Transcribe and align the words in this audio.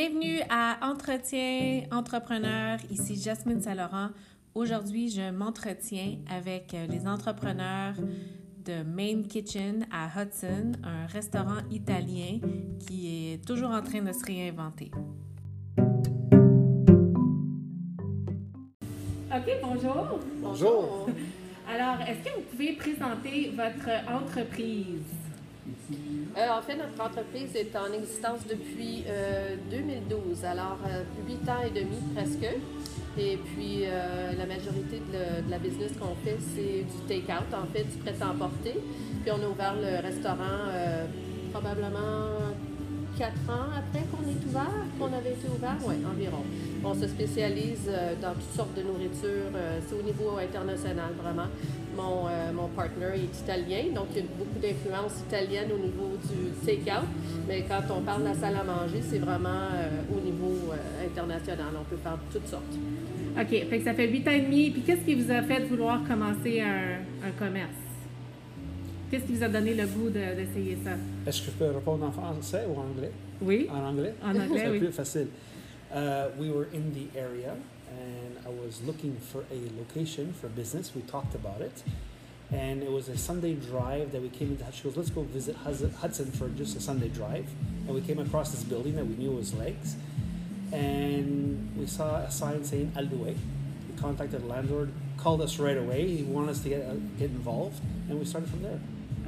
Bienvenue 0.00 0.38
à 0.48 0.78
Entretien 0.88 1.82
Entrepreneur. 1.90 2.78
Ici 2.88 3.20
Jasmine 3.20 3.60
Saint-Laurent. 3.60 4.10
Aujourd'hui, 4.54 5.10
je 5.10 5.32
m'entretiens 5.32 6.18
avec 6.30 6.72
les 6.88 7.08
entrepreneurs 7.08 7.96
de 8.64 8.84
Main 8.84 9.24
Kitchen 9.24 9.88
à 9.90 10.06
Hudson, 10.06 10.74
un 10.84 11.06
restaurant 11.06 11.66
italien 11.72 12.38
qui 12.86 13.32
est 13.32 13.44
toujours 13.44 13.70
en 13.70 13.82
train 13.82 14.02
de 14.02 14.12
se 14.12 14.24
réinventer. 14.24 14.92
OK, 19.34 19.50
bonjour. 19.60 20.20
Bonjour. 20.40 21.08
Alors, 21.68 22.00
est-ce 22.02 22.22
que 22.22 22.36
vous 22.36 22.44
pouvez 22.52 22.74
présenter 22.74 23.52
votre 23.56 23.90
entreprise? 24.08 25.17
Euh, 26.38 26.56
en 26.56 26.62
fait, 26.62 26.76
notre 26.76 27.00
entreprise 27.04 27.56
est 27.56 27.74
en 27.74 27.92
existence 27.92 28.40
depuis 28.48 29.04
2012, 29.70 30.44
euh, 30.44 30.50
alors 30.50 30.78
euh, 30.86 31.02
huit 31.26 31.48
ans 31.48 31.62
et 31.66 31.70
demi 31.70 31.96
presque. 32.14 32.46
Et 33.18 33.36
puis, 33.36 33.82
la 33.82 34.46
majorité 34.46 35.02
de, 35.12 35.50
la 35.50 35.58
business 35.58 35.90
qu'on 35.98 36.14
fait, 36.24 36.36
c'est 36.54 36.84
du 36.84 36.98
take-out, 37.08 37.52
en 37.52 37.66
fait, 37.72 37.82
du 37.82 37.96
prêt-à-emporter. 37.98 38.74
Puis, 39.22 39.32
on 39.32 39.42
a 39.44 39.48
ouvert 39.48 39.74
le 39.74 40.00
restaurant 40.00 40.70
probablement 41.52 42.38
quatre 43.18 43.50
ans 43.50 43.74
après 43.76 44.04
qu'on 44.06 44.22
est 44.22 44.46
ouvert, 44.48 44.84
qu'on 45.00 45.12
avait 45.12 45.32
été 45.32 45.48
ouvert, 45.48 45.74
oui, 45.84 45.96
environ. 46.08 46.44
On 46.84 46.94
se 46.94 47.08
spécialise 47.08 47.90
dans 48.22 48.34
toutes 48.34 48.54
sortes 48.54 48.74
de 48.76 48.82
nourriture. 48.82 49.50
c'est 49.88 49.96
au 49.96 50.02
niveau 50.02 50.38
international, 50.38 51.10
vraiment. 51.20 51.48
Euh, 51.98 52.27
partner 52.78 53.10
est 53.16 53.40
italien, 53.42 53.82
donc 53.92 54.06
il 54.12 54.18
y 54.18 54.20
a 54.20 54.28
beaucoup 54.38 54.58
d'influence 54.62 55.14
italienne 55.26 55.68
au 55.74 55.78
niveau 55.78 56.10
du 56.30 56.50
take-out. 56.64 57.08
Mais 57.48 57.64
quand 57.68 57.82
on 57.92 58.02
parle 58.02 58.22
de 58.22 58.28
la 58.28 58.34
salle 58.34 58.54
à 58.56 58.62
manger, 58.62 59.00
c'est 59.02 59.18
vraiment 59.18 59.66
euh, 59.74 60.16
au 60.16 60.20
niveau 60.20 60.54
euh, 60.72 61.06
international. 61.10 61.66
On 61.80 61.84
peut 61.84 61.96
faire 61.96 62.16
toutes 62.32 62.46
sortes. 62.46 62.74
OK. 63.36 63.48
Fait 63.48 63.78
que 63.78 63.84
ça 63.84 63.94
fait 63.94 64.06
huit 64.08 64.26
ans 64.28 64.32
et 64.32 64.42
demi. 64.42 64.70
Puis 64.70 64.82
qu'est-ce 64.82 65.00
qui 65.04 65.14
vous 65.16 65.30
a 65.32 65.42
fait 65.42 65.64
vouloir 65.64 66.06
commencer 66.06 66.60
un, 66.60 67.00
un 67.26 67.30
commerce? 67.36 67.80
Qu'est-ce 69.10 69.24
qui 69.24 69.32
vous 69.34 69.42
a 69.42 69.48
donné 69.48 69.74
le 69.74 69.86
goût 69.86 70.10
d'essayer 70.10 70.78
ça? 70.84 70.92
Est-ce 71.26 71.40
que 71.42 71.46
je 71.46 71.50
peux 71.52 71.70
répondre 71.70 72.04
en 72.06 72.12
français 72.12 72.64
ou 72.68 72.78
en 72.78 72.84
anglais? 72.94 73.10
Oui. 73.40 73.66
En 73.72 73.84
anglais? 73.88 74.14
En 74.22 74.30
anglais, 74.30 74.46
C'est 74.64 74.68
oui. 74.70 74.78
plus 74.78 74.92
facile. 74.92 75.28
Uh, 75.92 76.28
we 76.38 76.50
were 76.50 76.68
in 76.74 76.92
the 76.92 77.08
area 77.18 77.54
and 77.90 78.32
I 78.46 78.50
was 78.50 78.82
looking 78.86 79.16
for 79.32 79.40
a 79.50 79.58
location 79.78 80.32
for 80.40 80.48
business. 80.50 80.92
We 80.94 81.02
talked 81.02 81.34
about 81.34 81.60
it. 81.62 81.82
And 82.50 82.82
it 82.82 82.90
was 82.90 83.08
a 83.08 83.16
Sunday 83.18 83.54
drive 83.54 84.12
that 84.12 84.22
we 84.22 84.30
came 84.30 84.48
into. 84.52 84.64
She 84.72 84.82
goes, 84.84 84.96
let's 84.96 85.10
go 85.10 85.22
visit 85.22 85.54
Hudson 85.56 86.32
for 86.32 86.48
just 86.50 86.76
a 86.76 86.80
Sunday 86.80 87.08
drive. 87.08 87.46
And 87.86 87.94
we 87.94 88.00
came 88.00 88.18
across 88.18 88.50
this 88.52 88.62
building 88.64 88.96
that 88.96 89.06
we 89.06 89.16
knew 89.16 89.32
was 89.32 89.52
legs. 89.54 89.96
And 90.72 91.74
we 91.78 91.86
saw 91.86 92.16
a 92.16 92.30
sign 92.30 92.64
saying 92.64 92.92
Aldue. 92.96 93.16
We 93.34 93.36
contacted 94.00 94.42
the 94.42 94.46
landlord, 94.46 94.90
called 95.18 95.42
us 95.42 95.58
right 95.58 95.76
away. 95.76 96.06
He 96.08 96.22
wanted 96.22 96.50
us 96.50 96.60
to 96.60 96.68
get, 96.70 96.82
uh, 96.88 96.94
get 97.18 97.30
involved. 97.30 97.80
And 98.08 98.18
we 98.18 98.24
started 98.24 98.48
from 98.50 98.62
there. 98.62 98.80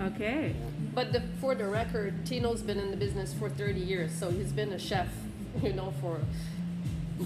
OK. 0.06 0.54
But 0.94 1.12
the, 1.12 1.22
for 1.40 1.54
the 1.54 1.66
record, 1.66 2.24
Tino's 2.24 2.62
been 2.62 2.78
in 2.78 2.90
the 2.90 2.96
business 2.96 3.34
for 3.34 3.48
30 3.50 3.80
years, 3.80 4.12
so 4.12 4.30
he's 4.30 4.52
been 4.52 4.72
a 4.72 4.78
chef, 4.78 5.08
you 5.62 5.72
know, 5.74 5.92
for 6.00 6.20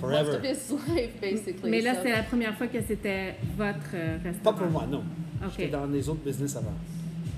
Forever. 0.00 0.32
most 0.32 0.36
of 0.38 0.42
his 0.42 0.70
life, 0.88 1.20
basically. 1.20 1.70
Mais 1.70 1.80
là, 1.82 1.94
so- 1.94 2.02
c'est 2.02 2.10
la 2.12 2.22
première 2.24 2.56
fois 2.56 2.66
que 2.66 2.82
c'était 2.82 3.34
votre 3.56 3.94
euh, 3.94 4.18
Pas 4.42 4.52
pour 4.52 4.66
moi, 4.68 4.86
non. 4.86 5.04
OK. 5.46 5.52
J'étais 5.58 5.70
dans 5.70 5.86
les 5.86 6.08
autres 6.08 6.24
business 6.24 6.56
avant. 6.56 6.72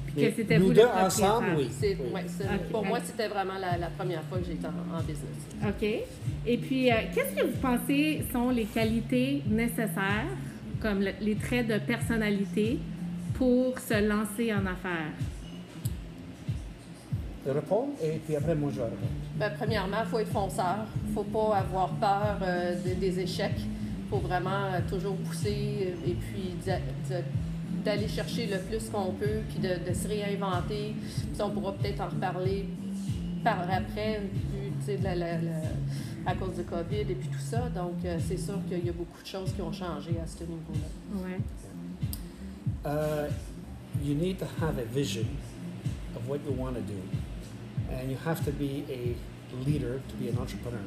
Puis 0.07 0.15
que 0.31 0.37
c'était 0.37 0.59
nous 0.59 0.69
vous 0.69 0.73
deux 0.73 0.83
le 0.83 0.89
ensemble, 1.05 1.47
oui. 1.59 1.69
Ouais. 2.15 2.59
Pour 2.71 2.85
moi, 2.87 2.99
c'était 3.05 3.29
vraiment 3.29 3.59
la, 3.61 3.77
la 3.77 3.89
première 3.89 4.23
fois 4.25 4.39
que 4.39 4.45
j'étais 4.47 4.67
en, 4.67 4.97
en 4.97 5.01
business. 5.03 5.69
OK. 5.69 5.87
Et 6.47 6.57
puis, 6.59 6.91
euh, 6.91 6.95
qu'est-ce 7.15 7.35
que 7.39 7.45
vous 7.47 7.59
pensez 7.61 8.25
sont 8.33 8.49
les 8.51 8.65
qualités 8.65 9.43
nécessaires, 9.47 10.27
comme 10.81 11.01
le- 11.01 11.13
les 11.21 11.35
traits 11.37 11.67
de 11.69 11.79
personnalité, 11.79 12.79
pour 13.35 13.79
se 13.79 14.03
lancer 14.07 14.55
en 14.55 14.65
affaires? 14.65 15.13
Réponds 17.47 17.91
et 18.03 18.19
puis 18.27 18.35
après, 18.35 18.55
moi, 18.57 18.71
je 18.73 18.79
vais 18.79 18.85
répondre. 18.85 19.11
Ben, 19.39 19.53
premièrement, 19.57 19.99
il 20.05 20.09
faut 20.09 20.19
être 20.19 20.33
fonceur. 20.33 20.79
Il 21.05 21.11
ne 21.11 21.15
faut 21.15 21.23
pas 21.25 21.59
avoir 21.59 21.91
peur 21.91 22.39
euh, 22.43 22.75
de- 22.75 22.95
des 22.95 23.21
échecs. 23.21 23.53
Il 23.59 24.09
faut 24.11 24.19
vraiment 24.19 24.65
euh, 24.73 24.81
toujours 24.89 25.15
pousser 25.17 25.95
et 26.07 26.13
puis 26.15 26.55
d'aller 27.87 28.09
chercher 28.09 28.47
le 28.47 28.59
plus 28.59 28.91
qu'on 28.91 29.13
peut, 29.13 29.41
puis 29.49 29.59
de, 29.61 29.89
de 29.89 29.95
se 29.95 30.07
réinventer. 30.09 30.95
Puis 31.33 31.41
on 31.43 31.51
pourra 31.51 31.73
peut-être 31.73 32.01
en 32.01 32.09
reparler 32.09 32.67
par 33.45 33.61
après, 33.71 34.21
vu, 34.87 34.97
de 34.99 35.03
la- 35.05 35.15
la- 35.15 35.41
la- 35.41 36.31
à 36.31 36.35
cause 36.35 36.57
de 36.57 36.63
COVID 36.65 36.97
et 37.13 37.15
puis 37.21 37.29
tout 37.29 37.39
ça. 37.53 37.69
Donc, 37.71 38.05
euh, 38.05 38.19
c'est 38.27 38.37
sûr 38.37 38.59
qu'il 38.69 38.85
y 38.85 38.89
a 38.89 38.93
beaucoup 38.93 39.23
de 39.23 39.27
choses 39.27 39.53
qui 39.55 39.63
ont 39.63 39.73
changé 39.73 40.11
à 40.23 40.27
ce 40.27 40.43
niveau-là. 40.45 40.89
Ouais. 41.25 41.39
Uh, 42.85 43.31
you 44.05 44.15
need 44.15 44.39
to 44.39 44.47
have 44.61 44.79
a 44.79 44.85
vision 44.85 45.27
of 46.17 46.29
what 46.29 46.39
you 46.47 46.53
want 46.53 46.75
to 46.75 46.81
do, 46.83 46.99
and 47.93 48.11
you 48.11 48.17
have 48.27 48.45
to 48.45 48.51
be 48.53 48.85
a 48.91 49.15
leader 49.65 50.01
to 50.09 50.15
be 50.21 50.29
an 50.29 50.39
entrepreneur. 50.41 50.81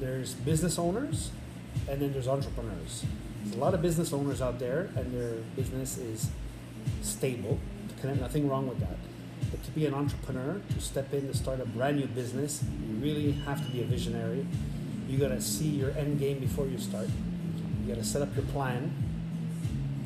There's 0.00 0.34
business 0.44 0.78
owners, 0.78 1.30
and 1.88 1.98
then 2.00 2.12
there's 2.12 2.28
entrepreneurs. 2.28 3.04
There's 3.42 3.56
a 3.56 3.58
lot 3.58 3.74
of 3.74 3.82
business 3.82 4.12
owners 4.12 4.40
out 4.42 4.58
there, 4.58 4.90
and 4.96 5.12
their 5.14 5.34
business 5.56 5.98
is 5.98 6.30
stable. 7.02 7.58
Nothing 8.02 8.48
wrong 8.48 8.66
with 8.66 8.80
that. 8.80 8.96
But 9.50 9.62
to 9.64 9.70
be 9.72 9.84
an 9.86 9.94
entrepreneur, 9.94 10.60
to 10.74 10.80
step 10.80 11.12
in 11.12 11.26
to 11.28 11.36
start 11.36 11.60
a 11.60 11.66
brand 11.66 11.98
new 11.98 12.06
business, 12.06 12.62
you 12.86 12.94
really 12.96 13.32
have 13.32 13.64
to 13.64 13.70
be 13.70 13.82
a 13.82 13.84
visionary. 13.84 14.46
You 15.08 15.18
gotta 15.18 15.40
see 15.40 15.68
your 15.68 15.90
end 15.92 16.18
game 16.18 16.38
before 16.38 16.66
you 16.66 16.78
start. 16.78 17.08
You 17.82 17.94
gotta 17.94 18.04
set 18.04 18.22
up 18.22 18.34
your 18.36 18.44
plan 18.46 18.92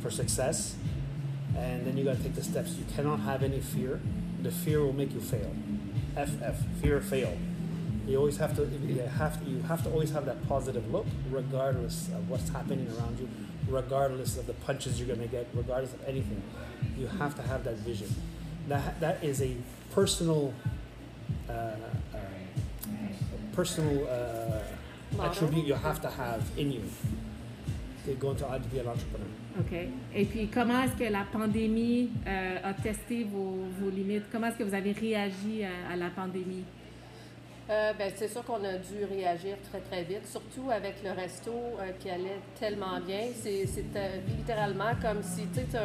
for 0.03 0.11
success, 0.11 0.77
and 1.57 1.87
then 1.87 1.97
you 1.97 2.05
gotta 2.05 2.23
take 2.23 2.35
the 2.35 2.43
steps. 2.43 2.75
You 2.75 2.85
cannot 2.97 3.21
have 3.21 3.43
any 3.43 3.61
fear. 3.61 4.01
The 4.43 4.51
fear 4.51 4.81
will 4.81 4.93
make 4.93 5.13
you 5.13 5.21
fail. 5.21 5.53
FF, 6.17 6.57
fear 6.81 7.01
fail. 7.01 7.37
You 8.07 8.19
always 8.19 8.37
have 8.37 8.55
to 8.57 8.63
you 8.65 9.01
have 9.19 9.43
to, 9.43 9.51
you 9.51 9.63
have 9.63 9.83
to 9.85 9.91
always 9.91 10.11
have 10.11 10.27
that 10.27 10.47
positive 10.47 10.91
look, 10.93 11.07
regardless 11.31 12.09
of 12.09 12.29
what's 12.29 12.49
happening 12.51 12.87
around 12.99 13.19
you, 13.19 13.29
regardless 13.69 14.37
of 14.37 14.47
the 14.47 14.53
punches 14.55 14.99
you're 15.01 15.09
gonna 15.09 15.27
get, 15.27 15.49
regardless 15.55 15.95
of 15.95 16.07
anything. 16.07 16.43
You 16.99 17.07
have 17.07 17.35
to 17.37 17.43
have 17.43 17.65
that 17.65 17.77
vision. 17.77 18.09
That 18.69 19.01
that 19.01 19.25
is 19.25 19.41
a 19.41 19.57
personal, 19.91 20.53
uh, 21.49 21.53
uh, 21.53 21.77
personal 23.53 24.07
uh, 24.07 25.23
attribute 25.25 25.65
you 25.65 25.75
have 25.75 26.01
to 26.03 26.11
have 26.11 26.43
in 26.59 26.73
you 26.73 26.83
to 28.05 28.13
go 28.15 28.33
into 28.33 28.45
to 28.45 28.59
be 28.71 28.79
an 28.81 28.89
entrepreneur. 28.89 29.27
OK. 29.61 29.89
Et 30.15 30.25
puis, 30.27 30.49
comment 30.49 30.83
est-ce 30.83 30.97
que 30.97 31.11
la 31.11 31.25
pandémie 31.33 32.11
euh, 32.27 32.59
a 32.63 32.75
testé 32.75 33.25
vos, 33.25 33.57
vos 33.81 33.89
limites? 33.89 34.25
Comment 34.31 34.49
est-ce 34.49 34.59
que 34.59 34.65
vous 34.65 34.75
avez 34.75 34.93
réagi 34.93 35.65
à, 35.65 35.93
à 35.93 35.97
la 35.97 36.11
pandémie? 36.11 36.65
Euh, 37.71 37.93
ben, 37.99 38.13
c'est 38.15 38.29
sûr 38.29 38.45
qu'on 38.45 38.63
a 38.63 38.75
dû 38.75 39.05
réagir 39.11 39.57
très, 39.71 39.81
très 39.81 40.03
vite, 40.05 40.27
surtout 40.31 40.71
avec 40.71 40.97
le 41.03 41.13
resto 41.13 41.51
euh, 41.51 41.93
qui 41.99 42.11
allait 42.11 42.41
tellement 42.61 43.01
bien. 43.01 43.21
C'est- 43.43 43.67
C'était 43.67 44.21
littéralement 44.37 44.93
comme 45.01 45.23
si, 45.23 45.47
tu 45.55 45.61
sais, 45.71 45.79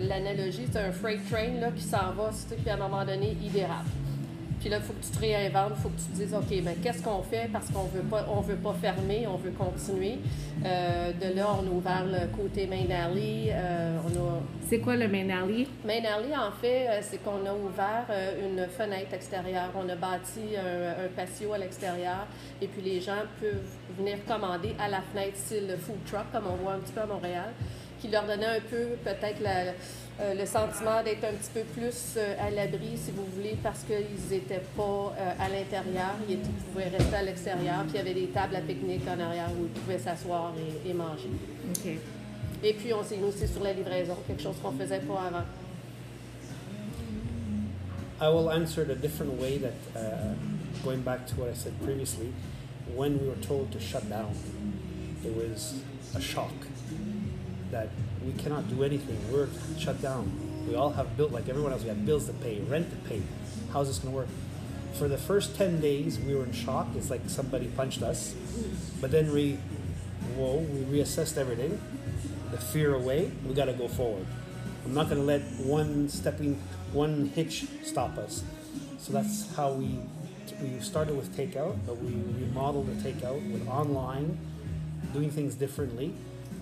l'analogie, 0.00 0.66
c'est 0.70 0.78
un 0.80 0.92
freight 0.92 1.20
train 1.30 1.58
là, 1.60 1.70
qui 1.70 1.82
s'en 1.82 2.12
va, 2.12 2.30
puis 2.60 2.68
à 2.70 2.74
un 2.74 2.76
moment 2.76 3.04
donné, 3.04 3.34
il 3.42 3.50
dérape. 3.50 3.86
Puis 4.64 4.70
là, 4.70 4.78
il 4.78 4.82
faut 4.82 4.94
que 4.94 5.04
tu 5.04 5.10
te 5.10 5.18
réinventes, 5.18 5.72
il 5.76 5.82
faut 5.82 5.90
que 5.90 5.98
tu 6.00 6.06
te 6.06 6.12
dises, 6.16 6.32
OK, 6.32 6.62
mais 6.64 6.74
qu'est-ce 6.82 7.02
qu'on 7.02 7.20
fait? 7.22 7.50
Parce 7.52 7.68
qu'on 7.70 7.82
veut 7.82 8.00
pas, 8.00 8.24
on 8.34 8.40
veut 8.40 8.56
pas 8.56 8.72
fermer, 8.72 9.26
on 9.26 9.36
veut 9.36 9.50
continuer. 9.50 10.16
Euh, 10.64 11.12
de 11.12 11.36
là, 11.36 11.48
on 11.60 11.66
a 11.66 11.70
ouvert 11.70 12.06
le 12.06 12.34
côté 12.34 12.66
Main 12.66 12.88
Alley. 12.88 13.50
euh, 13.52 13.98
on 14.06 14.08
a 14.08 14.40
C'est 14.66 14.78
quoi 14.78 14.96
le 14.96 15.06
main 15.06 15.28
alley? 15.28 15.66
Main 15.84 16.02
Alley, 16.06 16.34
en 16.34 16.50
fait, 16.50 16.88
euh, 16.88 17.00
c'est 17.02 17.18
qu'on 17.22 17.44
a 17.44 17.52
ouvert 17.52 18.06
une 18.42 18.66
fenêtre 18.68 19.12
extérieure. 19.12 19.70
On 19.76 19.86
a 19.86 19.96
bâti 19.96 20.56
un, 20.56 21.04
un 21.04 21.08
patio 21.14 21.52
à 21.52 21.58
l'extérieur 21.58 22.26
et 22.62 22.66
puis 22.66 22.80
les 22.80 23.02
gens 23.02 23.20
peuvent 23.38 23.68
venir 23.98 24.16
commander 24.26 24.74
à 24.80 24.88
la 24.88 25.02
fenêtre, 25.02 25.36
style 25.36 25.76
food 25.78 26.02
truck, 26.06 26.32
comme 26.32 26.44
on 26.50 26.56
voit 26.56 26.72
un 26.72 26.78
petit 26.78 26.92
peu 26.94 27.02
à 27.02 27.06
Montréal, 27.06 27.52
qui 28.00 28.08
leur 28.08 28.26
donnait 28.26 28.46
un 28.46 28.60
peu 28.60 28.96
peut-être 29.04 29.40
la- 29.40 29.72
euh, 30.20 30.34
le 30.34 30.46
sentiment 30.46 31.02
d'être 31.02 31.24
un 31.24 31.32
petit 31.32 31.50
peu 31.52 31.62
plus 31.62 32.14
euh, 32.16 32.34
à 32.40 32.50
l'abri, 32.50 32.96
si 32.96 33.10
vous 33.10 33.24
voulez, 33.34 33.56
parce 33.62 33.80
qu'ils 33.82 34.06
n'étaient 34.30 34.62
pas 34.76 35.12
euh, 35.18 35.32
à 35.40 35.48
l'intérieur, 35.48 36.14
ils, 36.28 36.34
étaient- 36.34 36.48
ils 36.48 36.64
pouvaient 36.72 36.96
rester 36.96 37.16
à 37.16 37.22
l'extérieur, 37.22 37.80
puis 37.82 37.92
il 37.94 37.96
y 37.96 38.00
avait 38.00 38.14
des 38.14 38.26
tables 38.28 38.54
à 38.56 38.60
pique-nique 38.60 39.02
en 39.08 39.18
arrière 39.18 39.48
où 39.58 39.64
ils 39.64 39.80
pouvaient 39.80 39.98
s'asseoir 39.98 40.52
et, 40.86 40.90
et 40.90 40.92
manger. 40.94 41.30
Et 42.62 42.72
puis, 42.74 42.92
on 42.94 43.02
s'est 43.02 43.16
mis 43.16 43.24
aussi 43.24 43.46
sur 43.48 43.62
la 43.62 43.72
livraison, 43.72 44.16
quelque 44.26 44.42
chose 44.42 44.54
qu'on 44.62 44.72
faisait 44.72 45.00
pas 45.00 45.20
avant. 45.28 45.44
I 48.20 48.28
will 48.28 48.48
answer 48.48 48.82
it 48.82 48.90
a 48.90 48.94
different 48.94 49.32
way 49.40 49.58
that, 49.58 49.74
uh, 49.98 50.34
going 50.84 51.00
back 51.02 51.26
to 51.26 51.34
what 51.34 51.48
I 51.50 51.54
said 51.54 51.72
previously, 51.82 52.32
when 52.94 53.18
we 53.18 53.26
were 53.26 53.40
told 53.46 53.70
to 53.72 53.80
shut 53.80 54.08
down, 54.08 54.30
it 55.24 55.34
was 55.34 55.74
a 56.14 56.20
shock 56.20 56.52
that 57.74 57.88
we 58.24 58.32
cannot 58.42 58.68
do 58.68 58.84
anything. 58.84 59.18
We're 59.32 59.48
shut 59.78 60.00
down. 60.00 60.30
We 60.68 60.74
all 60.74 60.90
have 60.90 61.16
built, 61.16 61.32
like 61.32 61.48
everyone 61.48 61.72
else, 61.72 61.82
we 61.82 61.88
have 61.88 62.06
bills 62.06 62.26
to 62.26 62.32
pay, 62.32 62.60
rent 62.60 62.88
to 62.90 62.96
pay. 63.08 63.20
How's 63.72 63.88
this 63.88 63.98
going 63.98 64.14
to 64.14 64.16
work? 64.16 64.28
for 64.94 65.08
the 65.08 65.18
first 65.18 65.56
10 65.56 65.80
days, 65.80 66.18
we 66.20 66.34
were 66.34 66.44
in 66.44 66.52
shock. 66.52 66.86
It's 66.96 67.10
like 67.10 67.22
somebody 67.26 67.66
punched 67.66 68.02
us. 68.02 68.34
But 69.00 69.10
then 69.10 69.32
we, 69.32 69.58
whoa, 70.36 70.58
we 70.58 70.98
reassessed 70.98 71.36
everything. 71.36 71.80
The 72.52 72.58
fear 72.58 72.94
away, 72.94 73.32
we 73.46 73.54
got 73.54 73.64
to 73.64 73.72
go 73.72 73.88
forward. 73.88 74.26
I'm 74.84 74.94
not 74.94 75.08
going 75.08 75.20
to 75.20 75.26
let 75.26 75.42
one 75.58 76.08
stepping, 76.08 76.60
one 76.92 77.32
hitch 77.34 77.66
stop 77.82 78.16
us. 78.18 78.44
So 78.98 79.12
that's 79.12 79.52
how 79.56 79.72
we, 79.72 79.98
we 80.62 80.78
started 80.80 81.16
with 81.16 81.36
takeout, 81.36 81.76
but 81.86 81.98
we 81.98 82.12
remodeled 82.40 82.86
the 82.86 83.10
takeout 83.10 83.52
with 83.52 83.66
online, 83.68 84.38
doing 85.12 85.30
things 85.30 85.56
differently. 85.56 86.14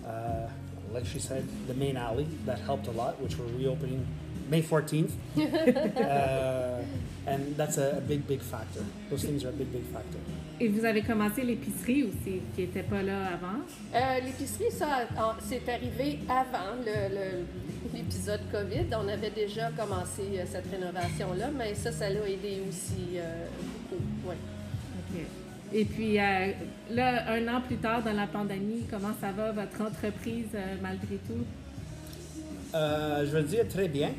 Uh, 0.05 0.47
like 0.93 1.05
she 1.05 1.19
said, 1.19 1.43
the 1.67 1.73
main 1.73 1.97
alley, 1.97 2.27
that 2.45 2.59
helped 2.59 2.87
a 2.87 2.91
lot, 2.91 3.19
which 3.19 3.37
we're 3.37 3.45
reopening 3.57 4.05
May 4.49 4.61
14th. 4.61 5.11
uh, 5.37 6.83
and 7.25 7.55
that's 7.57 7.77
a, 7.77 7.97
a, 7.97 8.01
big, 8.01 8.27
big 8.27 8.41
factor. 8.41 8.83
Those 9.09 9.23
things 9.23 9.43
are 9.45 9.49
a 9.49 9.53
big, 9.53 9.71
big 9.71 9.85
factor. 9.85 10.19
Et 10.59 10.67
vous 10.67 10.85
avez 10.85 11.01
commencé 11.01 11.43
l'épicerie 11.43 12.03
aussi, 12.03 12.41
qui 12.55 12.61
n'était 12.61 12.83
pas 12.83 13.01
là 13.01 13.25
avant? 13.33 13.59
Euh, 13.93 14.19
l'épicerie, 14.23 14.71
ça, 14.71 15.07
c'est 15.39 15.67
arrivé 15.67 16.19
avant 16.29 16.77
l'épisode 17.93 18.41
COVID. 18.51 18.85
On 18.95 19.07
avait 19.07 19.31
déjà 19.31 19.71
commencé 19.71 20.21
euh, 20.37 20.43
cette 20.45 20.69
rénovation-là, 20.69 21.49
mais 21.57 21.73
ça, 21.73 21.91
ça 21.91 22.09
l'a 22.09 22.27
aidé 22.29 22.61
aussi 22.69 23.17
euh. 23.17 23.45
Et 25.73 25.85
puis, 25.85 26.19
euh, 26.19 26.51
là, 26.91 27.31
un 27.31 27.47
an 27.47 27.61
plus 27.61 27.77
tard, 27.77 28.03
dans 28.03 28.13
la 28.13 28.27
pandémie, 28.27 28.83
comment 28.89 29.13
ça 29.19 29.31
va, 29.31 29.51
votre 29.51 29.81
entreprise, 29.81 30.49
euh, 30.53 30.75
malgré 30.81 31.15
tout? 31.15 31.43
Euh, 32.75 33.25
je 33.25 33.31
veux 33.31 33.43
dire 33.43 33.67
très 33.67 33.87
bien. 33.87 34.11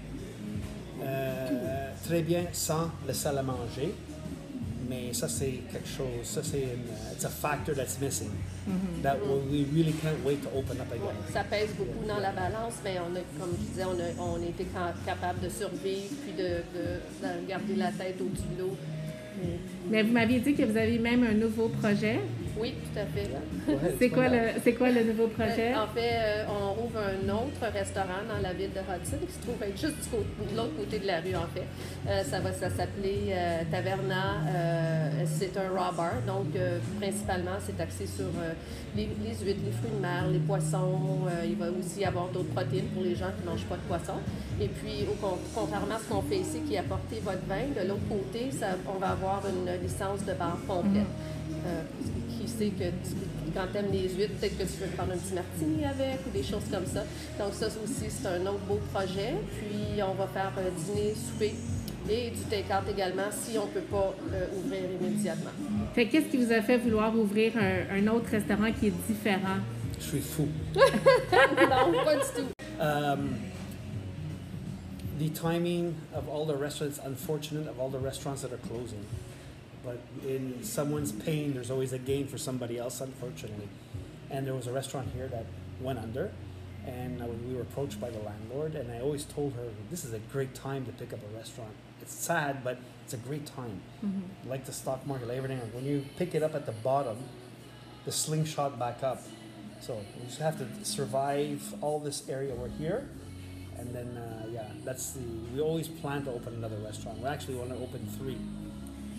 très 2.05 2.23
bien 2.23 2.45
sans 2.53 2.91
le 3.07 3.13
salle 3.13 3.39
à 3.39 3.43
manger. 3.43 3.95
Mais 4.89 5.15
ça, 5.15 5.29
c'est 5.29 5.61
quelque 5.73 5.89
chose, 5.89 6.25
ça, 6.25 6.43
c'est 6.43 6.67
a 7.25 7.29
factor 7.29 7.75
that's 7.75 7.99
missing. 8.01 8.31
Mm-hmm. 8.69 9.03
That 9.03 9.17
we 9.51 9.65
really 9.73 9.95
can't 9.95 10.23
wait 10.25 10.43
to 10.43 10.49
open 10.55 10.79
up 10.79 10.93
again. 10.93 11.17
ça 11.33 11.45
pèse 11.45 11.73
beaucoup 11.79 12.07
dans 12.07 12.19
la 12.19 12.33
balance, 12.33 12.75
mais 12.85 12.99
on 12.99 13.15
a, 13.17 13.21
comme 13.39 13.57
je 13.59 13.67
disais, 13.71 13.85
on 13.85 13.99
a, 13.99 14.23
on 14.23 14.43
a 14.43 14.47
été 14.47 14.67
capable 15.07 15.41
de 15.41 15.49
survivre 15.49 16.15
puis 16.23 16.33
de, 16.33 16.63
de, 16.75 17.01
de 17.23 17.49
garder 17.49 17.77
la 17.77 17.93
tête 17.93 18.21
au-dessus 18.21 18.49
de 18.57 18.63
l'eau 18.63 18.77
mais 19.91 20.03
vous 20.03 20.13
m'aviez 20.13 20.41
dit 20.41 20.55
que 20.55 20.63
vous 20.63 20.77
avez 20.77 20.99
même 20.99 21.25
un 21.25 21.35
nouveau 21.35 21.69
projet. 21.69 22.21
Oui, 22.57 22.75
tout 22.85 22.99
à 23.01 23.05
fait. 23.07 23.29
c'est 23.99 24.11
quoi, 24.11 24.29
le, 24.29 24.39
c'est 24.63 24.75
quoi 24.75 24.91
le 24.91 25.03
nouveau 25.03 25.27
projet? 25.27 25.75
Euh, 25.75 25.83
en 25.83 25.89
fait, 25.89 26.11
euh, 26.13 26.45
on 26.49 26.73
rouvre 26.73 27.01
un 27.01 27.29
autre 27.31 27.73
restaurant 27.73 28.23
dans 28.29 28.41
la 28.41 28.53
ville 28.53 28.71
de 28.73 28.79
Hudson 28.79 29.17
qui 29.27 29.33
se 29.33 29.41
trouve 29.41 29.61
être 29.63 29.79
juste 29.79 30.11
de 30.11 30.57
l'autre 30.57 30.77
côté 30.77 31.01
de 31.01 31.07
la 31.07 31.21
rue, 31.21 31.35
en 31.35 31.49
fait. 31.53 31.67
Euh, 32.09 32.23
ça 32.23 32.41
va 32.41 32.53
ça 32.53 32.71
s'appeler 32.71 33.35
Taverna. 33.71 34.43
c'est 35.27 35.57
un 35.57 35.69
raw 35.71 35.93
bar, 35.95 36.23
donc 36.27 36.47
principalement, 37.01 37.59
c'est 37.61 37.81
axé 37.81 38.07
sur 38.07 38.31
les, 38.97 39.09
les, 39.25 39.45
huîtres, 39.45 39.61
les 39.65 39.73
fruits 39.73 39.91
de 39.97 40.01
mer, 40.01 40.29
les 40.31 40.39
poissons. 40.39 41.27
il 41.45 41.57
va 41.57 41.67
aussi 41.71 42.01
y 42.01 42.05
avoir 42.05 42.29
d'autres 42.29 42.51
protéines 42.51 42.87
pour 42.87 43.03
les 43.03 43.15
gens 43.17 43.31
qui 43.37 43.45
ne 43.47 43.51
mangent 43.51 43.67
pas 43.67 43.77
de 43.77 43.83
poisson. 43.83 44.21
Et 44.61 44.69
puis, 44.69 45.07
au, 45.11 45.17
contrairement 45.55 45.97
à 45.97 45.99
ce 45.99 46.09
qu'on 46.13 46.23
fait 46.23 46.39
ici, 46.39 46.61
qui 46.67 46.75
est 46.75 46.79
apporter 46.79 47.21
votre 47.25 47.45
vin, 47.49 47.67
de 47.75 47.89
l'autre 47.89 48.07
côté, 48.09 48.51
ça, 48.53 48.69
on 48.87 48.99
va 48.99 49.11
avoir 49.11 49.43
une 49.49 49.83
licence 49.83 50.25
de 50.25 50.33
bar 50.35 50.59
complète. 50.67 51.03
Mm 51.03 52.24
sais 52.59 52.69
que 52.71 52.85
quand 53.55 53.67
tu 53.73 53.79
aimes 53.79 53.93
les 53.93 54.09
huîtres, 54.09 54.35
peut-être 54.41 54.59
que 54.59 54.65
tu 54.65 54.81
veux 54.81 54.91
prendre 54.97 55.13
un 55.13 55.17
petit 55.17 55.35
martini 55.35 55.85
avec 55.85 56.21
ou 56.27 56.31
des 56.31 56.43
choses 56.43 56.65
comme 56.71 56.87
ça. 56.87 57.05
Donc 57.39 57.53
ça 57.53 57.67
aussi, 57.67 58.09
c'est 58.09 58.29
un 58.29 58.47
autre 58.47 58.65
beau 58.69 58.81
projet. 58.93 59.35
Puis 59.59 60.03
on 60.03 60.15
va 60.15 60.27
faire 60.27 60.53
un 60.59 60.71
dîner, 60.81 61.15
souper 61.15 61.55
et 62.09 62.31
du 62.31 62.43
take-out 62.51 62.85
également 62.91 63.31
si 63.31 63.57
on 63.59 63.67
ne 63.67 63.71
peut 63.71 63.81
pas 63.81 64.15
euh, 64.33 64.47
ouvrir 64.59 64.83
immédiatement. 65.01 65.51
Fait 65.95 66.07
qu'est-ce 66.07 66.27
qui 66.27 66.37
vous 66.37 66.53
a 66.53 66.61
fait 66.61 66.77
vouloir 66.77 67.17
ouvrir 67.17 67.53
un, 67.57 68.07
autre 68.09 68.31
restaurant 68.31 68.71
qui 68.79 68.89
est 68.89 69.07
différent? 69.09 69.59
Je 69.99 70.05
suis 70.05 70.21
fou. 70.21 70.49
non, 70.75 72.05
pas 72.05 72.17
du 72.17 72.23
tout. 72.37 72.81
Um, 72.81 73.37
the 75.19 75.31
timing 75.31 75.95
of 76.15 76.29
all 76.29 76.45
the 76.45 76.59
restaurants, 76.59 77.01
unfortunate 77.07 77.69
of 77.69 77.81
all 77.81 77.89
the 77.89 78.03
restaurants 78.03 78.43
that 78.43 78.53
are 78.53 78.61
closing. 78.69 79.05
But 79.85 80.01
in 80.27 80.63
someone's 80.63 81.13
pain, 81.13 81.53
there's 81.55 81.71
always 81.71 81.93
a 81.93 81.99
gain 81.99 82.27
for 82.27 82.39
somebody 82.39 82.79
else, 82.79 83.01
unfortunately. 83.01 83.69
And 84.31 84.47
there 84.47 84.55
was 84.55 84.67
a 84.67 84.73
restaurant 84.73 85.09
here 85.15 85.29
that 85.29 85.45
went 85.81 85.99
under, 85.99 86.33
and 86.87 87.21
we 87.47 87.55
were 87.55 87.63
approached 87.63 88.01
by 88.01 88.11
the 88.11 88.19
landlord. 88.19 88.75
And 88.75 88.91
I 88.91 89.01
always 89.01 89.25
told 89.25 89.53
her, 89.55 89.69
"This 89.91 90.05
is 90.05 90.13
a 90.13 90.19
great 90.19 90.55
time 90.55 90.87
to 90.87 90.93
pick 90.93 91.13
up 91.13 91.21
a 91.23 91.37
restaurant. 91.37 91.73
It's 92.01 92.15
sad, 92.15 92.65
but 92.65 92.79
it's 93.05 93.13
a 93.13 93.19
great 93.19 93.47
time. 93.47 93.83
Mm-hmm. 94.05 94.49
Like 94.49 94.65
the 94.65 94.73
stock 94.73 95.07
market, 95.07 95.29
like 95.29 95.37
everything. 95.37 95.61
When 95.73 95.85
you 95.85 96.07
pick 96.17 96.35
it 96.35 96.43
up 96.43 96.55
at 96.55 96.65
the 96.65 96.73
bottom, 96.73 97.19
the 98.05 98.13
slingshot 98.13 98.79
back 98.79 99.03
up. 99.03 99.23
So 99.81 100.01
we 100.19 100.27
just 100.27 100.41
have 100.41 100.59
to 100.59 100.85
survive 100.85 101.75
all 101.83 102.01
this 102.01 102.29
area 102.29 102.55
we're 102.55 102.69
here." 102.69 103.09
And 103.77 103.93
then, 103.95 104.17
uh, 104.17 104.47
yeah, 104.51 104.69
that's 104.85 105.11
the. 105.13 105.21
We 105.53 105.61
always 105.61 105.89
plan 105.89 106.25
to 106.25 106.31
open 106.31 106.55
another 106.55 106.77
restaurant. 106.77 107.19
We 107.19 107.27
actually 107.27 107.57
want 107.57 107.71
to 107.71 107.77
open 107.77 108.07
three. 108.19 108.39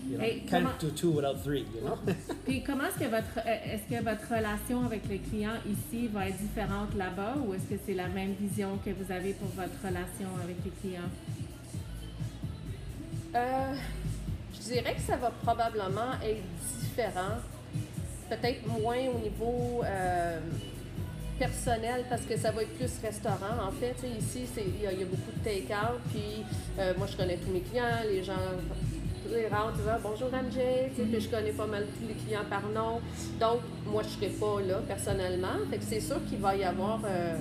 You 0.08 0.18
know, 0.18 0.24
hey, 0.24 0.40
can't 0.42 0.66
comment, 0.66 0.80
do 0.80 0.92
two 0.92 1.10
without 1.10 1.44
three, 1.44 1.66
you 1.74 1.82
know? 1.82 1.98
puis 2.46 2.62
comment 2.62 2.86
est-ce 2.86 3.00
que 3.00 3.10
votre 3.10 3.40
euh, 3.40 3.74
est-ce 3.74 3.90
que 3.90 4.04
votre 4.04 4.28
relation 4.30 4.86
avec 4.86 5.02
le 5.10 5.18
client 5.18 5.56
ici 5.66 6.08
va 6.08 6.30
être 6.30 6.38
différente 6.38 6.94
là-bas 6.96 7.36
ou 7.44 7.56
est-ce 7.56 7.64
que 7.64 7.82
c'est 7.86 7.96
la 7.96 8.08
même 8.08 8.34
vision 8.34 8.78
que 8.86 8.92
vous 8.92 9.12
avez 9.12 9.34
pour 9.34 9.48
votre 9.50 9.76
relation 9.84 10.28
avec 10.44 10.58
les 10.64 10.72
clients? 10.72 11.10
Euh, 13.36 13.74
je 14.54 14.74
dirais 14.74 14.94
que 14.94 15.02
ça 15.02 15.18
va 15.18 15.32
probablement 15.32 16.14
être 16.24 16.44
différent. 16.80 17.40
Peut-être 18.30 18.68
moins 18.68 19.08
au 19.14 19.20
niveau 19.20 19.84
euh, 19.84 20.40
personnel 21.38 22.06
parce 22.10 22.22
que 22.22 22.38
ça 22.38 22.52
va 22.52 22.64
être 22.64 22.76
plus 22.76 22.92
restaurant. 23.02 23.68
En 23.68 23.72
fait, 23.72 23.96
ici, 24.20 24.46
il 24.58 24.84
y, 24.84 24.88
a 24.88 25.06
beaucoup 25.06 25.32
de 25.38 25.44
take-out. 25.44 26.00
Puis 26.12 26.44
euh, 26.80 26.94
moi, 26.98 27.08
je 27.12 27.18
connais 27.18 27.38
tous 27.38 27.52
mes 27.52 27.62
clients. 27.62 28.04
Les 28.10 28.24
gens 28.24 28.34
les 29.34 29.48
rentrent, 29.48 29.74
disent 29.74 29.86
bonjour 30.04 30.30
MJ, 30.30 30.60
puis 30.96 31.20
je 31.20 31.30
connais 31.30 31.52
pas 31.52 31.68
mal 31.68 31.86
tous 31.98 32.08
les 32.08 32.14
clients 32.14 32.46
par 32.50 32.64
nom. 32.70 33.02
Donc, 33.40 33.62
moi, 33.86 34.04
je 34.04 34.10
serai 34.10 34.28
pas 34.28 34.62
là 34.62 34.80
personnellement. 34.88 35.58
Fait 35.70 35.78
que 35.78 35.84
c'est 35.84 36.00
sûr 36.00 36.18
qu'il 36.28 36.40
va 36.40 36.56
y 36.56 36.64
avoir 36.64 37.00
euh, 37.06 37.38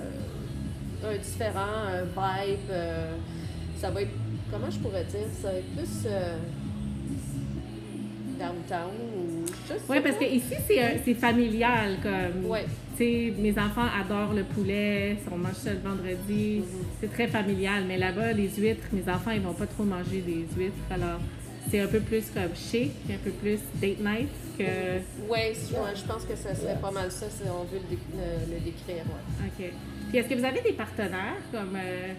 un 1.05 1.17
différent 1.17 1.87
euh, 1.89 2.03
vibe. 2.03 2.59
Euh, 2.71 3.15
ça 3.79 3.91
va 3.91 4.01
être, 4.01 4.11
comment 4.51 4.69
je 4.69 4.79
pourrais 4.79 5.03
dire, 5.05 5.27
ça 5.41 5.51
va 5.51 5.57
être 5.57 5.75
plus 5.75 6.07
downtown 8.37 8.91
ou 9.15 9.45
Oui, 9.89 9.97
parce 10.01 10.17
que 10.17 10.25
ici, 10.25 10.55
c'est 10.67 11.13
familial. 11.13 11.97
Comme, 12.01 12.49
ouais. 12.49 12.65
mes 12.99 13.51
enfants 13.57 13.87
adorent 13.99 14.33
le 14.33 14.43
poulet, 14.43 15.17
on 15.31 15.37
mange 15.37 15.53
ça 15.53 15.71
le 15.71 15.79
vendredi. 15.79 16.59
Mm-hmm. 16.59 16.85
C'est 17.01 17.11
très 17.11 17.27
familial. 17.27 17.83
Mais 17.87 17.97
là-bas, 17.97 18.33
les 18.33 18.49
huîtres, 18.49 18.87
mes 18.91 19.09
enfants, 19.11 19.31
ils 19.31 19.41
vont 19.41 19.53
pas 19.53 19.67
trop 19.67 19.83
manger 19.83 20.21
des 20.21 20.45
huîtres. 20.57 20.75
Alors, 20.89 21.19
c'est 21.69 21.79
un 21.79 21.87
peu 21.87 21.99
plus 21.99 22.25
comme 22.33 22.55
chic, 22.55 22.91
un 23.09 23.17
peu 23.23 23.31
plus 23.31 23.59
date 23.81 23.99
night 23.99 24.29
que. 24.57 24.99
Oui, 25.29 25.53
je 25.53 26.03
pense 26.05 26.23
que 26.23 26.35
ça 26.35 26.55
serait 26.55 26.77
pas 26.79 26.91
mal 26.91 27.11
ça 27.11 27.27
si 27.29 27.43
on 27.49 27.63
veut 27.63 27.81
le, 27.89 28.59
décrire. 28.59 29.03
OK. 29.43 29.65
Puis 30.09 30.17
est-ce 30.17 30.29
que 30.29 30.35
vous 30.35 30.45
avez 30.45 30.61
des 30.61 30.73
partenaires 30.73 31.37
comme. 31.51 31.75
Euh, 31.75 32.13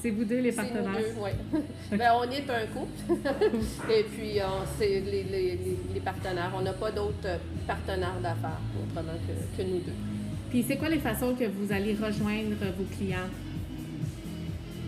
c'est 0.00 0.10
vous 0.10 0.24
deux 0.24 0.40
les 0.40 0.52
partenaires? 0.52 1.00
oui. 1.16 1.30
ben, 1.90 2.12
on 2.14 2.30
est 2.30 2.44
un 2.50 2.66
couple. 2.66 3.26
Et 3.90 4.02
puis, 4.02 4.38
c'est 4.78 5.00
les, 5.00 5.22
les, 5.22 5.58
les, 5.94 6.00
partenaires. 6.00 6.52
On 6.54 6.60
n'a 6.60 6.74
pas 6.74 6.90
d'autres 6.90 7.40
partenaires 7.66 8.20
d'affaires 8.22 8.60
autrement 8.82 9.14
que, 9.26 9.62
que 9.62 9.66
nous 9.66 9.78
deux. 9.78 9.94
Puis, 10.50 10.62
c'est 10.68 10.76
quoi 10.76 10.90
les 10.90 10.98
façons 10.98 11.34
que 11.34 11.44
vous 11.44 11.72
allez 11.72 11.94
rejoindre 11.94 12.54
vos 12.76 12.84
clients? 12.98 13.30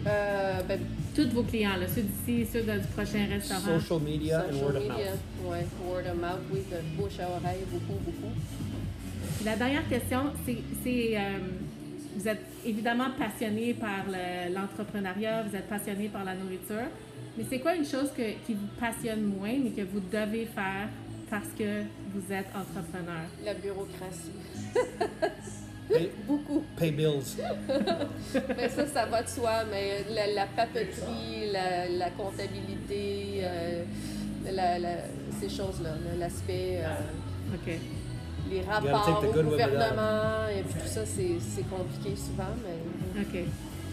Euh, 0.07 0.61
ben, 0.69 0.81
tous 1.17 1.31
vos 1.31 1.43
clients, 1.43 1.77
là, 1.81 1.87
ceux 1.89 2.03
d'ici, 2.03 2.47
ceux 2.53 2.61
du 2.61 2.87
prochain 2.95 3.27
restaurant. 3.27 3.81
Social 3.81 4.01
media 4.01 4.45
et 4.51 4.55
word 4.55 4.77
of 4.77 4.87
mouth. 4.87 4.99
Oui, 5.45 5.59
word 5.89 6.07
of 6.13 6.21
mouth, 6.21 6.41
oui, 6.53 6.61
de 6.71 6.97
bouche 6.97 7.19
à 7.19 7.31
oreille, 7.31 7.65
beaucoup, 7.73 7.99
beaucoup. 8.05 8.35
La 9.45 9.57
dernière 9.57 9.89
question, 9.89 10.33
c'est, 10.45 11.17
euh, 11.17 11.39
vous 12.17 12.29
êtes 12.29 12.45
évidemment 12.67 13.11
passionné 13.19 13.73
par 13.73 14.05
l'entrepreneuriat, 14.55 15.45
vous 15.45 15.57
êtes 15.57 15.69
passionné 15.69 16.09
par 16.09 16.25
la 16.25 16.35
nourriture, 16.35 16.89
mais 17.39 17.45
c'est 17.49 17.61
quoi 17.61 17.75
une 17.75 17.87
chose 17.87 18.11
que, 18.15 18.33
qui 18.47 18.53
vous 18.53 18.69
passionne 18.79 19.23
moins, 19.23 19.57
mais 19.63 19.71
que 19.71 19.83
vous 19.83 20.01
devez 20.01 20.45
faire 20.45 20.89
parce 21.31 21.49
que 21.59 21.83
vous 22.15 22.33
êtes 22.33 22.49
entrepreneur? 22.55 23.25
La 23.43 23.55
bureaucratie. 23.55 24.33
Beaucoup. 26.27 26.65
Pay 26.77 26.91
bills. 26.91 27.37
mais 28.57 28.69
ça, 28.69 28.87
ça 28.87 29.07
va 29.07 29.23
de 29.23 29.29
soi, 29.29 29.65
mais 29.71 30.05
la, 30.35 30.47
papeterie, 30.47 31.53
la, 31.53 32.11
comptabilité, 32.11 33.41
euh, 33.43 33.85
ces 35.41 35.49
choses-là, 35.49 35.91
l'aspect. 36.19 36.81
Euh, 36.83 37.77
les 38.51 38.63
rapports 38.63 39.25
au 39.25 39.43
gouvernement, 39.43 40.49
et 40.57 40.63
puis 40.63 40.75
tout 40.81 40.89
ça, 40.89 41.03
c'est 41.05 41.69
compliqué 41.69 42.17
souvent. 42.17 42.55
Mais... 42.63 43.23
OK. 43.23 43.47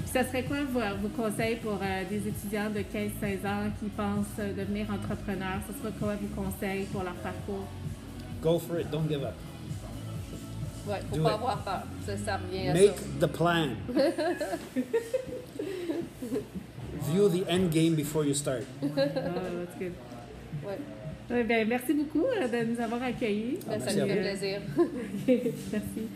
ça 0.06 0.24
serait 0.24 0.44
quoi 0.44 0.58
vos, 0.72 0.80
vos 1.02 1.10
conseils 1.10 1.56
pour 1.58 1.80
euh, 1.82 2.04
des 2.10 2.28
étudiants 2.28 2.70
de 2.70 2.80
15-16 2.80 3.48
ans 3.48 3.70
qui 3.80 3.90
pensent 3.90 4.26
euh, 4.40 4.54
devenir 4.54 4.88
entrepreneurs? 4.92 5.60
Ce 5.68 5.80
serait 5.80 5.94
quoi 6.00 6.16
vos 6.16 6.42
conseils 6.42 6.86
pour 6.86 7.04
leur 7.04 7.16
parcours? 7.16 7.68
Go 8.42 8.60
for 8.60 8.80
it. 8.80 8.90
Don't 8.92 9.08
give 9.08 9.24
up. 9.24 9.34
Ouais, 10.88 11.00
faut 11.10 11.16
Do 11.18 11.24
pas 11.24 11.30
it. 11.30 11.36
avoir 11.36 11.58
peur. 11.64 11.84
Ça, 12.06 12.18
ça 12.18 12.38
revient 12.38 12.70
à 12.70 12.74
Make 12.74 12.98
ça. 12.98 13.28
the 13.28 13.32
plan. 13.32 13.68
View 17.12 17.30
the 17.30 17.44
end 17.50 17.70
game 17.72 17.96
before 17.96 18.26
you 18.26 18.34
start. 18.34 18.64
Ah, 18.82 18.88
that's 18.96 19.76
good. 19.80 19.94
Ouais. 20.66 20.78
Ouais, 21.30 21.44
ben, 21.44 21.68
merci 21.68 21.94
beaucoup 21.94 22.26
euh, 22.26 22.48
de 22.48 22.66
nous 22.72 22.80
avoir 22.82 23.04
accueillis. 23.04 23.60
Ben, 23.68 23.80
ça 23.80 23.94
nous 23.94 24.08
fait 24.08 24.16
plaisir. 24.16 24.62
merci. 25.72 26.08